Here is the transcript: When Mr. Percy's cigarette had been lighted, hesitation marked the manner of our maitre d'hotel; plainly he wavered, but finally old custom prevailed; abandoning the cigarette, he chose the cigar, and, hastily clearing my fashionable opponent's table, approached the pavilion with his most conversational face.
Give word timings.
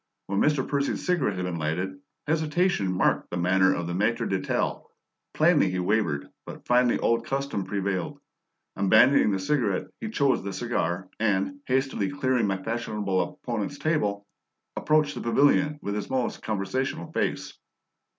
When 0.25 0.39
Mr. 0.39 0.67
Percy's 0.67 1.05
cigarette 1.05 1.35
had 1.35 1.45
been 1.45 1.57
lighted, 1.59 1.99
hesitation 2.25 2.91
marked 2.91 3.29
the 3.29 3.37
manner 3.37 3.75
of 3.75 3.87
our 3.87 3.93
maitre 3.93 4.27
d'hotel; 4.27 4.89
plainly 5.35 5.69
he 5.69 5.77
wavered, 5.77 6.25
but 6.43 6.65
finally 6.65 6.97
old 6.97 7.23
custom 7.27 7.65
prevailed; 7.65 8.19
abandoning 8.75 9.29
the 9.29 9.37
cigarette, 9.37 9.85
he 9.99 10.09
chose 10.09 10.41
the 10.43 10.53
cigar, 10.53 11.07
and, 11.19 11.59
hastily 11.67 12.09
clearing 12.09 12.47
my 12.47 12.57
fashionable 12.57 13.21
opponent's 13.21 13.77
table, 13.77 14.25
approached 14.75 15.13
the 15.13 15.21
pavilion 15.21 15.77
with 15.83 15.93
his 15.93 16.09
most 16.09 16.41
conversational 16.41 17.11
face. 17.11 17.55